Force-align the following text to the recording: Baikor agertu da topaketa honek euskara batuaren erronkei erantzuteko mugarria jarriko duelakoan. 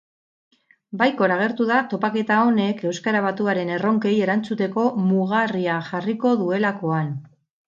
Baikor 1.01 1.33
agertu 1.33 1.67
da 1.71 1.81
topaketa 1.91 2.39
honek 2.45 2.81
euskara 2.91 3.21
batuaren 3.27 3.71
erronkei 3.75 4.15
erantzuteko 4.29 4.87
mugarria 5.11 5.77
jarriko 5.91 6.35
duelakoan. 6.45 7.15